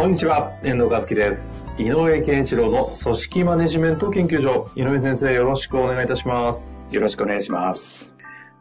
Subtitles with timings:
[0.00, 1.58] こんにちは、遠藤和樹です。
[1.76, 4.70] 井上健一郎の組織マネジメント研究所。
[4.74, 6.72] 井上先生、よろしくお願いいたします。
[6.90, 8.14] よろしくお願いします。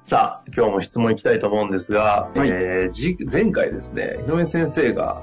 [0.03, 5.21] さあ、今日も質問いきたいと思うんですが、はいえーじ前回ですね、井上先生が、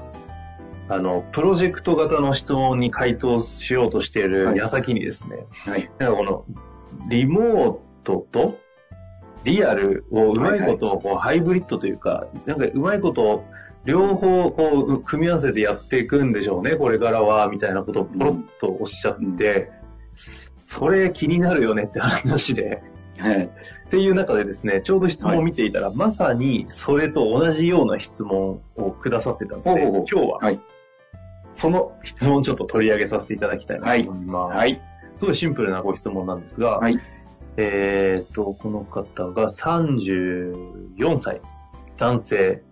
[0.89, 5.87] あの、プロジェクト型の質問に回答しようとしている矢先にですね、はい。
[5.99, 6.45] なんかこの、
[7.09, 8.57] リモートと
[9.43, 13.45] リアルをうまいことこうハイブリッドというか、なんかうまいこと
[13.85, 19.71] 両方こう組み合わせてやっていくんでしょうね、これからは、みたいなことをポロッとおっしゃって、
[20.55, 22.81] それ気になるよねって話で、
[23.17, 23.45] はい。
[23.45, 30.59] っていう中でですね、ちょうど質問を見ていたら、まさにそれと同じような質問をくださってたので、ほうほう今日ははい。
[31.49, 34.57] その質問をちょっと取り上げさせていただきたいなと思います。
[34.57, 34.81] はい。
[35.15, 36.99] すごいシンプルなご質問なんですが、はい
[37.57, 41.41] えーっと、この方が34歳、
[41.97, 42.63] 男性、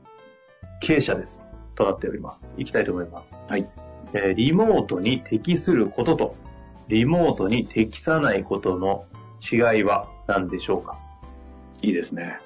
[0.81, 1.44] 経営者です。
[1.76, 2.54] となっております。
[2.58, 3.36] いきたいと思います。
[3.48, 3.68] はい。
[4.14, 6.36] えーリモートに適することと、
[6.88, 9.06] リモートに適さないことの
[9.42, 10.98] 違いは何でしょうか？
[11.82, 12.38] いいですね。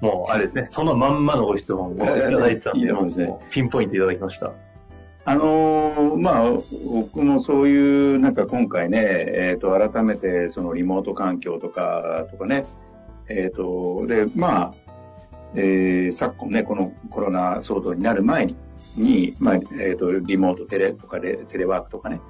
[0.00, 4.52] もう、あれですね、そのまんまのご質問をいただいてたんで、いいですねピンポイントいただきました。
[5.24, 6.50] あのーまあ、
[6.90, 12.64] 僕もそういう、なんか今回ね、えっ、と、改めて、そのリモート環境とか、とかね、
[13.28, 14.87] えっ、と、で、まあ、
[15.54, 18.56] えー昨今ね、このコロナ騒動になる前に、
[18.96, 22.20] にまあ、えっ、と、リモートテレとかで、テレワークとかね、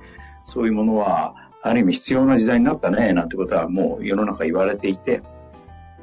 [0.44, 5.22] そういうものは、ある意味必要な時代になったね、なんてことはもう世の中言われていて、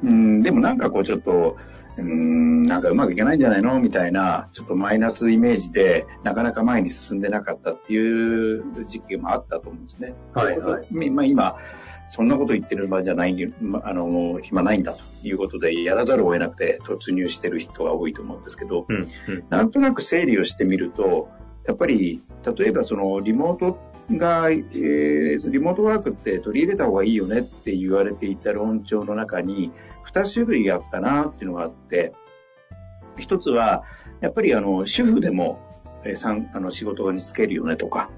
[0.04, 1.56] うん、でもなんかこうちょっと、
[1.96, 3.80] うん、なんかうまくいかないんじゃないの？
[3.80, 10.14] みたいな、ちょっとマイナスイメージで、なかなか前に進んでなかったっていう時期もあったと思うんですね。
[10.34, 11.56] はいはいみまあ今、
[12.08, 19.44] そんなこと言ってる場合じゃない、まあの、暇ないんだということで、やらざるを得なくて突入してる人が多いと思うんですけど、うん、うん。
[19.50, 21.28] なんとなく整理をしてみると、
[21.66, 22.22] やっぱり、
[22.56, 23.78] 例えばそのリモート
[24.10, 29.72] が、えーリモートワークって取り入れた方がいいよねって言われていた論調の中に、
[30.12, 32.12] 2種類あったなっていうのがあって、
[33.18, 33.82] 一つは、
[34.20, 35.58] やっぱりあの、主婦でも、
[36.04, 38.10] えーさんあの仕事に就けるよねとか、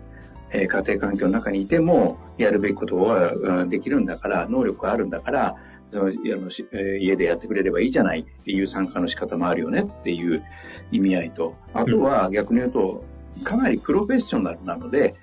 [0.50, 5.56] えー家庭環境の中にいても、やるべきことはうんできるんだから、能力があるんだから、
[5.90, 10.42] そのあのしえー家でやってくれればいいじゃないっていう参加の仕方もあるよねっていう
[10.90, 13.04] 意味合いと、あとは逆に言うと、
[13.44, 15.14] かなりプロフェッショナルなので、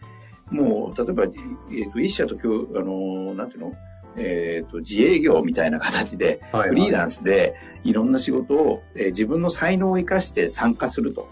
[0.51, 3.73] もう、例えば、えーと、一社と今日、あの、なんていうの？
[4.17, 11.27] えっ、と、自営業みたいな形で、はい、フリーランンスでいろんな仕事を、えー自分の才能を生かして参加すると、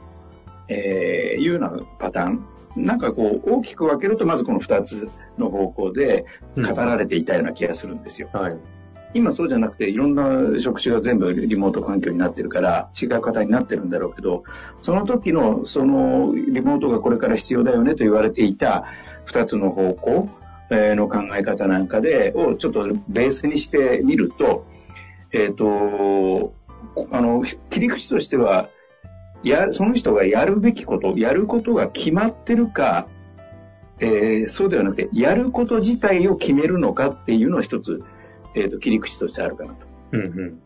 [0.67, 2.45] えーいうようなパターン。
[2.75, 6.25] なんかこう、大きく分けると、まずこの二つの方向で
[6.55, 8.29] 語られていたような気がするんですよ。
[8.33, 8.57] はい。
[9.15, 14.43] 今そうじゃなくて、いろんな職種が全部リモート環境になってるから、違う方になってるんだろうけど、
[14.81, 18.85] その時の、その、リモートがこれから必要だよねと言われていた
[19.25, 20.29] 二つの方向
[20.69, 24.65] えーの考え方なんかで、をちょっとベースにしてみると、
[25.31, 26.53] えっ、と、
[27.11, 28.69] あの、切り口としては、
[29.49, 33.07] や、その人がやるべきこと、やることが決まってるか、
[33.99, 38.03] えーそうではなくて、やること自体を決めるのかっていうのを一つ、
[38.55, 39.85] えっ、と、切り口としてあるかなと。
[40.13, 40.61] うん、うん。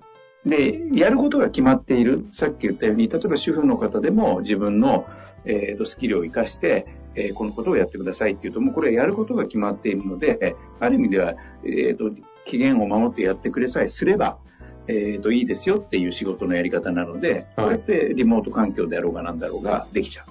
[0.49, 2.25] で、やることが決まっている。
[2.31, 5.05] さっき言ったように、例えば主婦の方でも自分の、
[5.45, 12.11] えーとスキルを活かして、えーこのことをやってくださいっていうと、もうこれはやることが決まっているので、ある意味では、えーと、
[12.45, 14.37] 期限を守ってやってくれさえすれば、
[14.87, 20.25] えーと、いいですよっていう仕事のやり方なので、はいこれってリモート環境であろうがなんだろうができちゃ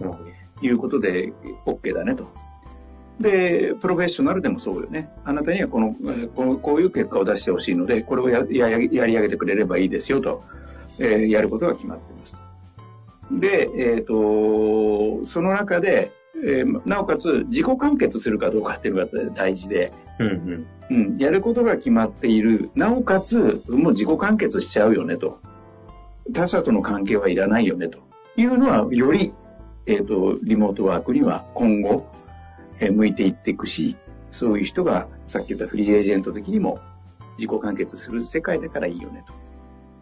[0.00, 0.18] うと
[0.62, 1.32] いうことで、
[1.66, 2.26] OK だねと。
[3.20, 5.10] で、プロフェッショナルでもそうよね。
[5.24, 10.42] あなたにはこの、えーこのこういう結果を出してほしいので、これをややややり上げてくれればいいですよと、
[10.98, 12.36] えーやることが決まっています。
[13.30, 20.66] で、えっ、と、その中で、えーなおかつ自己完結するかどうかっていうのが大事で、うん、うん。
[20.90, 22.70] うん、やることが決まっている。
[22.74, 25.40] なおかつ、もう自己完結しちゃうよねと。
[26.32, 27.98] 他者との関係はいらないよねと
[28.36, 29.32] いうのは、より、
[29.86, 32.06] えっ、と、リモートワークには今後、
[32.78, 33.96] えー向いていっていくし、
[34.30, 36.80] そういう人が、さっき言ったフリーエージェント的にも
[37.38, 39.32] 自己完結する世界だからいいよねと。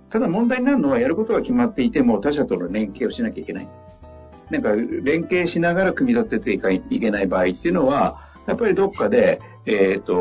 [0.08, 3.68] ただ問題になるのはやることが決まっていても他者との連携をしなきゃいけない。
[4.50, 10.14] なんか連携しながら組み立てていけない場合っていうのは、やっぱりどっかで、えっ、ー、と、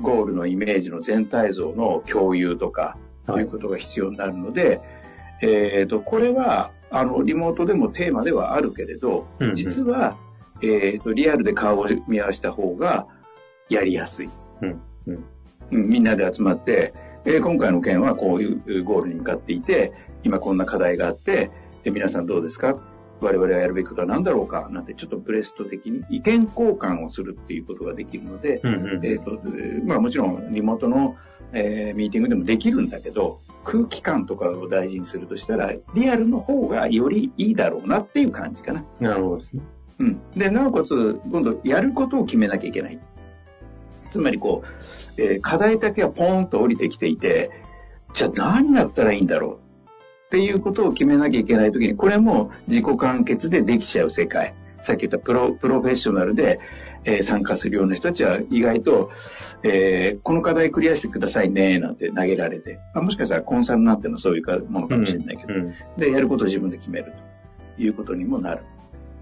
[0.00, 4.80] ゴールのイメージの全体像の共有とか、ということが必要になるので、
[5.42, 10.16] えっ、ー、と、これは、あの、リモートでもテーマではあるけれど、うんうん、実は、
[10.62, 13.06] えっ、ー、と、リアルで顔を見合わせた方が
[13.68, 14.30] やりやすい。
[14.62, 16.92] うんうん、みんなで集まって、
[17.24, 19.92] えー、今回の件はこういうゴールに向かっていて、
[20.22, 21.50] 今こんな課題があって、
[21.84, 22.78] え皆さんどうですか？
[23.20, 29.40] 我々はやるべきことは何だろうかなんてちょっとブレスト的に意見交換をするっていうことができるので、うんうん、えっ、ー、と、
[29.84, 31.16] まあもちろんリモートの、
[31.52, 38.84] えー、ミーティングでもできるんだけど、空気感とかを大事にするとしたら、リアルの方がよりいいだろうなっていう感じかな。
[39.00, 39.62] なるほどですね。
[39.98, 40.20] うん。
[40.34, 42.98] で、なおかつ、今度やることを決めなきゃいけない。
[44.10, 44.64] つまりこ
[45.18, 47.50] う、えー、課題だけはポーンと降りてきていて、
[48.14, 49.69] じゃあ何やったらいいんだろう
[50.30, 54.54] っていうことを決めなきゃいけないときに、これも自己完結でできちゃう世界。
[54.80, 56.60] さっき言ったプロプロフェッショナルで、
[57.02, 59.10] えー、参加するような人たちは意外と、
[59.64, 67.12] えー、この課題クリアしてくださいね、なんて投げられて、まあ、もしかしたらコンサルなんてのはそういうものかもしれないけど、うんうん、で、やることを自分で決める
[67.76, 68.62] ということにもなる。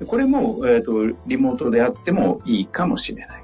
[0.06, 3.42] これも、えっ、ー、と、リモートであってもいいかもしれない。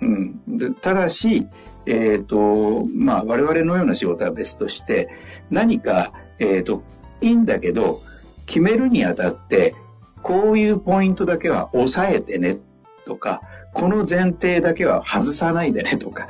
[0.00, 0.58] うん。
[0.58, 1.46] でただし、
[1.86, 5.10] えっ、ー、と、まあ、我々のような仕事は別として、
[5.50, 6.82] 何か、えっ、ー、と、
[7.20, 8.00] いいんだけど、
[8.46, 9.74] 決めるにあたって、
[10.22, 12.58] こういうポイントだけは押さえてね
[13.04, 13.42] とか、
[13.72, 16.28] この前提だけは外さないでねとか、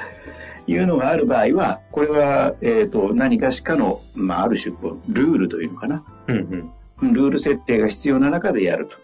[0.66, 4.74] いうのがある場合は、これは、えっ、ー、と、何かしかの、まあ、ある種、
[5.08, 6.04] ルールというのかな。
[6.26, 6.72] うん
[7.02, 8.96] うん、ルール設定が必要な中でやると。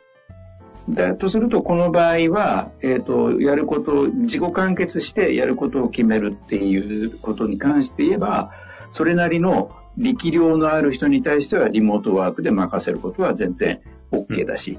[0.88, 8.53] だとすると、この場合は、えっ、ー、と、やることを、自己完結してやることを決めるっていうことに関して言えば、
[8.91, 13.81] それなりの力量のある人に対してはリモートワークで任せることは全然
[14.12, 14.78] OK だし、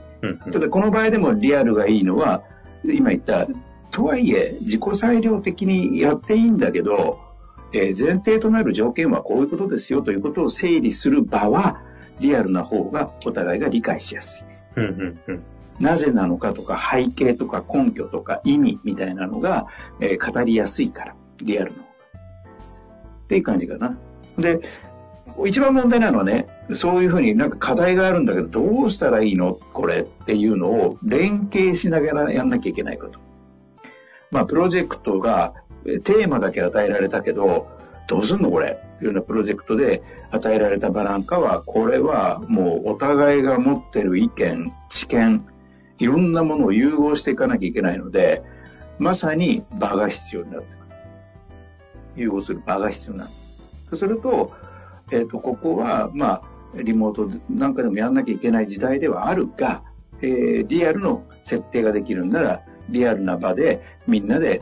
[0.51, 2.43] ただこの場合でもリアルがいいのは、
[2.83, 3.47] 今言った、
[3.91, 7.19] とはいえ自己裁量的にやっていいんだけど、
[7.73, 11.81] えー、前提となる条件はこういうことですよということを整理する場は、
[12.19, 14.43] リアルな方がお互いが理解しやすい。
[15.79, 19.67] なぜなのかとか背景とか根拠とか意味みたいなのが、
[19.99, 21.89] えー、語りやすいから、リアルの方が。
[23.23, 23.97] っていう感じかな。
[24.37, 24.61] で、
[25.45, 29.59] 一番問題なのはね、そういうふうになんか課題があるんだけど、どうしたらいいの？
[29.73, 33.19] これっていうのを連携しながらやんなきゃいけないこと。
[34.29, 37.67] まあ、プロジェクトが、テーマだけ与えられたけど、
[38.07, 38.79] どうすんのこれ？
[39.01, 45.45] いうようなプロジェクトで与えられた場なんかは、これはもうお互いが持ってる意見、知見、
[45.97, 48.43] いろんなものを融合していかなきゃいけないので、
[48.99, 50.81] まさに場が必要になってくる。
[52.15, 53.31] 融合する場が必要になる。
[53.89, 54.51] そうすると、
[55.11, 56.41] えっ、ー、と、ここは、まあ、
[56.75, 59.83] リモートなんかでもやんなきゃいけない時代ではあるが、
[60.21, 64.61] えー、リアルの設定ができるんなら、リアルな場でみんなで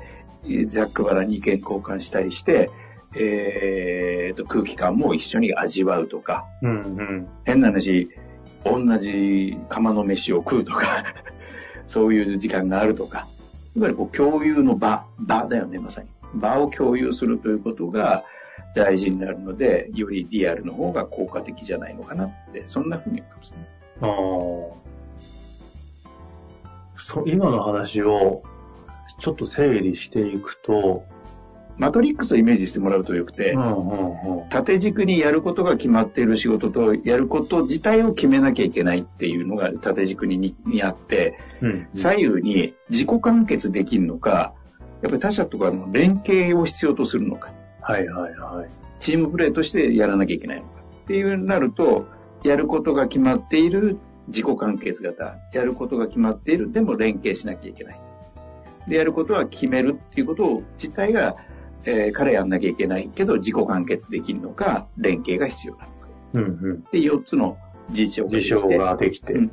[0.68, 2.70] ざっくばらに意見交換したりして、
[3.16, 8.10] えー、と空気感も一緒に味わうとか、うんうん、変な話、
[8.64, 11.04] 同じ釜の飯を食うとか
[11.88, 13.28] そういう時間があるとか、
[13.76, 16.10] いわゆるこう共有の場、場だよね、まさに。
[16.36, 18.24] 場を共有するということが、
[18.76, 23.58] 大事になるので、よりリアルの方が効果的じゃないのかなって、そんなふうに思いますね。
[24.02, 24.06] あ
[26.96, 28.44] そ今の話を
[29.20, 31.04] ちょっと整理していくと、
[31.78, 33.58] マトリックスをイメージしてもらうとよくて、
[34.50, 44.54] 縦軸にやることが決まっている仕事と、やること自体を決めなきゃいけないっていうのが縦軸ににあって、うんうん、左右に自己完結できるのか、
[45.02, 47.52] やっぱり他者とかの連携を必要とするのか。
[47.90, 48.70] はいはいはい。
[49.00, 50.70] チームプレーとしてやらなきゃいけないのか。
[51.06, 52.06] っていうなると、
[52.44, 55.38] やることが決まっている自己完結型。
[55.54, 58.00] やることが決まっている、でも連携しなきゃいけない。
[58.88, 61.38] で、やることは決めるっていうことを自体が、
[61.86, 65.94] えー、からやんなきゃいけないけど、自己完結できるのか、連携が必要なのか。
[66.34, 66.84] うんうん。
[66.92, 67.58] で、4つの
[67.90, 68.56] 事象ができて。
[68.56, 69.52] 事象ができて、うん。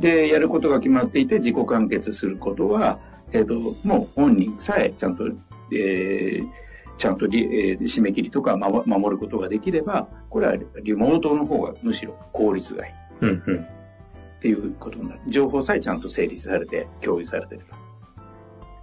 [0.00, 2.98] で、やることが決まっていて、自己完結することは、
[3.30, 5.28] えっ、ー、と、もう本人さえちゃんと、
[5.72, 6.65] えー、
[6.98, 12.92] ちゃんとリ、えー、締め切りとか守ることができれば、これはリモートの方がむしろ効率がいい。
[13.22, 13.56] うんうん。
[13.58, 15.20] っていうことになる。
[15.28, 17.62] 情報さえちゃんと整理されて、共有されてる。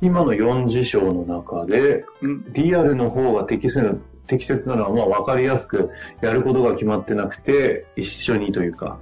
[0.01, 2.05] 今の4事象の中で、
[2.49, 5.91] リアルの方が適切適切なのは、まあ、分かりやすく、
[6.21, 8.99] やることが決まってなくて、一緒にというか、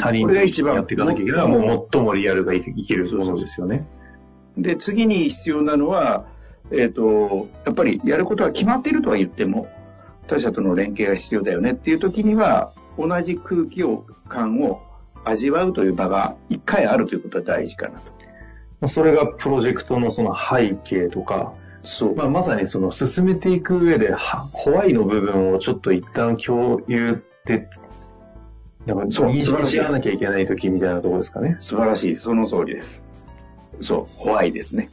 [0.00, 3.86] 他人とやっていかなきゃいけないのは、もう最もリアルがいけるものですよね。
[4.56, 6.26] で、次に必要なのは、
[6.72, 9.68] えっ、ー、と、やっぱりやることは決まっているとは言っても、
[10.26, 14.82] 他者との連携が必要だよねっていう時には、同じ空気を、感を
[15.24, 18.00] 味わうという場が一回あるということは大事かな
[18.80, 18.88] と。
[18.88, 22.16] それがプロジェクトのその背景とか、そう。
[22.16, 27.68] まあ、まさにその進めていく上で、はホワイの部分をちょっと一旦共有って、
[28.86, 31.56] なんかそう認識し合わなきゃいけない時みたいなところですかね。
[31.60, 32.16] 素晴らしい。
[32.16, 33.02] その通りです。
[33.80, 34.90] そう、ホワイですね。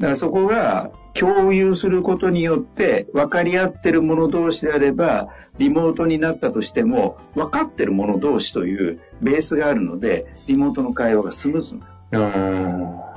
[0.00, 5.28] だからそこが共有することによって分かり合ってる者同士であれば、
[5.58, 13.10] リモートになったとしても、分かってる者同士というベースがあるので、リモートの会話がスムーズになる。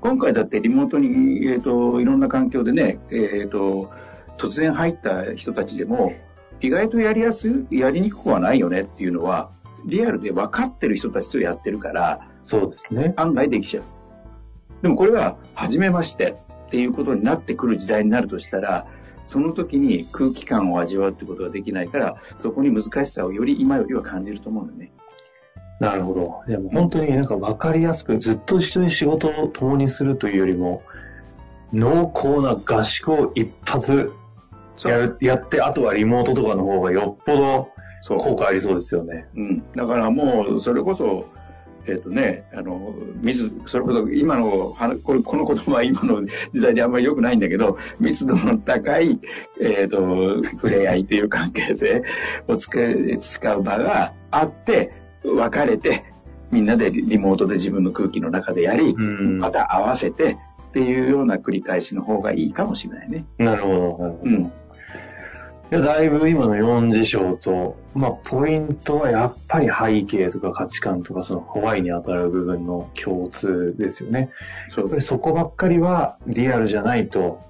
[0.00, 3.90] 今回だってリモートに、えっ、と、いろんな環境でね、えっ、と、
[4.38, 6.12] 突然入った人たちでも、
[6.60, 9.50] 意外とやりやすい、やりにくくはないよねっていうのは、
[9.84, 13.14] リアルで分かってる人たちとやってるから、そうですね。
[13.16, 13.97] 案外できちゃう。
[14.82, 18.86] でもこれが、初めましてっていうことになってくる時代になるとしたら、
[19.26, 24.92] その時に空気感を味わうってことができないから、そこに難しさをより今よりは感じると思うんだよね。
[25.80, 26.42] なるほど。
[26.46, 30.82] でも本当になんか分かりやすく、ずっと一緒に仕事を共にするというよりも、
[31.72, 34.12] 濃厚な合宿を一発
[34.84, 37.68] やるやって、あとはリモートとかの方がよっぽど。
[38.06, 39.26] 効果ありそうですよね。
[39.34, 39.64] うん。
[39.74, 41.26] だからもう、それこそ、
[41.86, 49.20] えっ、とね、あの、水、それこそ今の、はこれ、この言葉は今の時代であんまり良くないんだけど、密度の高い、
[49.60, 52.04] えっ、と、触れ合いという関係性
[52.46, 54.92] をつけ使う場があって、
[55.24, 56.04] 別れて、
[56.50, 59.38] みんなでリモートで自分の空気の中でやり、うん。
[59.38, 63.26] また合わせてっていうような繰り返しの方がいいかもしれないね。
[63.38, 64.20] なるほど。
[64.22, 64.52] うん。
[65.70, 74.30] いや、だいぶ今の4事象と、まあ、ポイントはやっぱり背景とか価値観とか、そのホワイに当たる部分の共通ですよね。
[74.70, 77.42] そうやっぱりそこばっかりはリアルじゃないと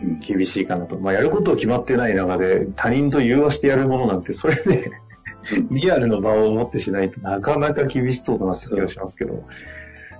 [0.00, 0.98] うん厳しいかなと。
[0.98, 4.92] まあ、やることを決まってない中で他人と融和してやるものなんて、それで
[5.70, 9.44] リアルの場を持ってしないとなかなか厳しそうだなって気がしますけど。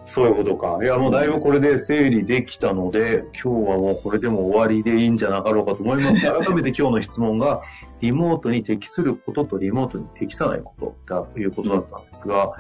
[0.09, 0.79] そういうことか。
[0.83, 7.61] いや、もうだいぶこれで整理できたので、今日はもうこれでも終わりでいいんじゃなかろうかと思いますが、 改めて今日の質問が、
[8.01, 12.55] リモートに適することとリモートに適さないことということだったんですが、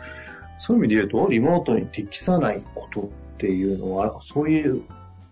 [0.58, 3.04] そういう意味で言うと、リモートに適さないことっ
[3.38, 4.82] ていうのは、そういう、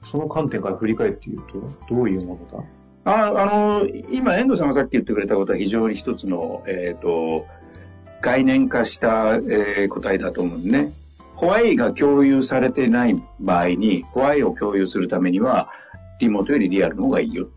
[0.03, 1.43] その観点から振り返って言う
[1.89, 2.65] と、どういうもの
[3.05, 3.13] だ？
[3.13, 7.45] ああの、今、遠藤さんがさっき言ってくれたことは非常に一つの、えっ、と、
[8.23, 10.93] 概念化した、えー答えだと思うんね。
[11.37, 15.69] ホワイが共有されてない場合に、ホワイを共有するためには、
[16.19, 17.49] リモートよりリアルの方がいいよっ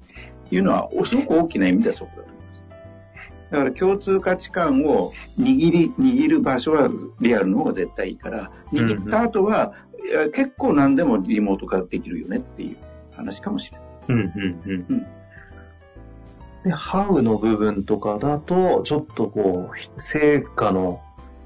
[0.50, 3.52] ていうのは、すごく大きな意味ではそこだと思います。
[3.52, 6.90] だから共通価値観を握り、握る場所は
[7.22, 9.74] リアルの方が絶対いいから、握った後は、
[10.06, 12.78] いや結構何でもリモート化できるよねっていう
[13.16, 13.88] 話かもしれない。
[14.10, 15.08] うん、うん、うんうん
[16.64, 21.02] で、ハウの部分とかだと、ちょっとこう、成果の、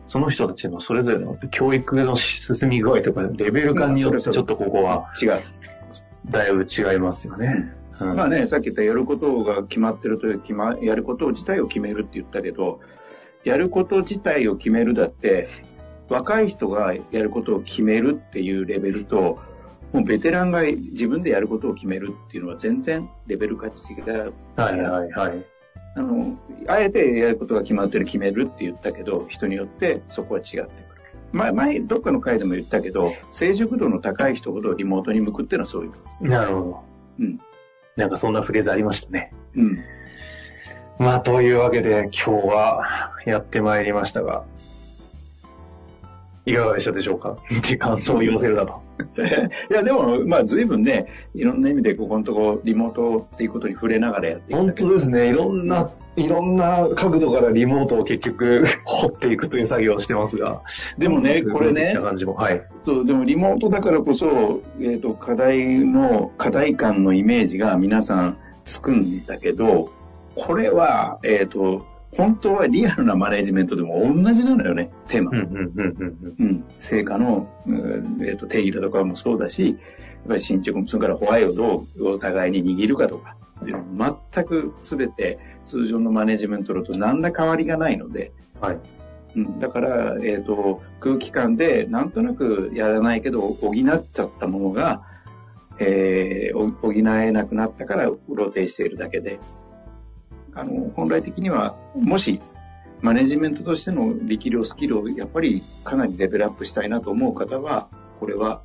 [0.08, 5.40] その人たちのそれぞれの教育の進み具合とか、レベル感によってちょっとここは、違う。
[6.30, 7.74] だいぶ違いますよね。
[8.02, 12.80] うんまあね、さっき言ったやることが決まってるという、決ま、やること自体を決めるって言ったけど、
[13.44, 15.48] やること自体を決めるだって、
[16.10, 19.40] 若い人がやることを決めるっていうレベルと、
[19.92, 25.46] もうベテランが自分でやることを決めるっていうのは全然レベル価値が、はいはいはい。
[25.96, 30.68] あの、あえてやることが決まってる決めるって言ったけど、人によってそこは違ってくる。
[31.32, 35.88] 前、前、どっかの回でも言ったけど、成熟度の高い人ほどリモートに向くっていうのはそうい
[36.22, 36.28] う。
[36.28, 36.84] なるほど。
[37.20, 37.40] うん。
[37.98, 39.34] なんかそんなフレーズありましたね。
[39.56, 39.80] うん。
[41.00, 44.46] まあ、というわけで今日はやってまいりましたが、
[46.46, 47.38] いかがでしたでしょうか？
[47.60, 48.83] って感想を言わせるなと。
[49.70, 54.54] いや、でも、まあ、随分ね、いろんな意味で、ここのところ、リモートっていうことに触れながらやって。
[54.54, 55.30] 本当ですね。
[55.30, 60.62] いろんな、いろんな角度からリモートを結局 掘っていくという作業をしてますが。
[60.98, 62.34] でもね、これねな、感じも。
[62.34, 62.62] はい。
[62.86, 69.92] そうでもリモートだからこそ、えっ、と、課題の、課題感のイメージが皆さんつくんだけど、
[70.36, 71.86] これは、えっ、と、
[72.16, 75.32] 本当はリアルなマネジメントでも同じなのよね、テーマ。
[75.32, 79.78] うんうんうんうんうん、成果の、うんえーと定義だとかもそうだし、やっ
[80.28, 88.68] ぱり進捗も、それからホワイをどうお互いに握るかとか、全く全て通常のマネジメントだと何ら変わりがないので、うん。
[88.68, 88.80] はい。
[89.36, 95.04] うん、だから、えっ、と、空気感でなんとなくやらないけど補っちゃったものが、
[95.80, 99.40] えー、お補えなくなったから露呈しているだけで、
[100.56, 102.42] あの、本来的には、もし、
[103.02, 108.62] マネジメントとしての力量、スキルをやっぱりかなりレベルアップしたいなと思う方は、これは、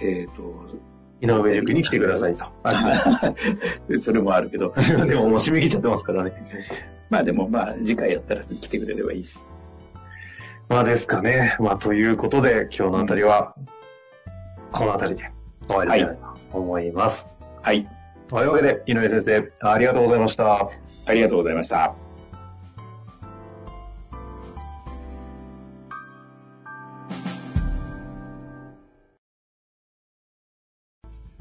[0.00, 0.54] えっ、と、
[1.20, 2.46] 井上塾に来てくださいと。
[3.98, 4.74] それもあるけど。
[5.06, 6.32] でももう締め切っちゃってますからね。
[7.10, 9.38] まあでもまあ次回やったら来てくれればいいし。
[10.68, 11.56] まあですかね。
[11.58, 13.54] まあということで今日のあたりは、
[14.70, 15.30] このあたりで
[15.66, 16.16] 終わりたい
[16.52, 17.28] と思います。
[17.62, 17.88] はい。
[18.34, 20.68] というわけで、井上先生、ありがとうございました。
[21.06, 21.94] ありがとうございました。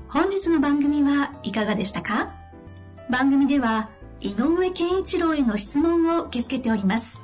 [0.08, 2.36] 本日の番組はいかがでしたか？
[3.10, 7.24] 番組では井上健一郎への質問を受け付けております。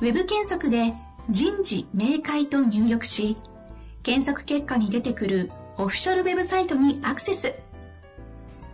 [0.00, 0.94] ウェブ検索で
[1.28, 3.36] 人事明快と入力し、
[4.02, 7.52] 検索結果に出てくるオフィシャルウェブサイトにアクセス。